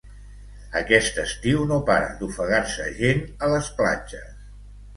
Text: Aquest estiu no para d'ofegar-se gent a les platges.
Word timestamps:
Aquest 0.79 1.19
estiu 1.23 1.67
no 1.73 1.77
para 1.91 2.09
d'ofegar-se 2.23 2.89
gent 3.03 3.25
a 3.49 3.53
les 3.55 3.73
platges. 3.83 4.29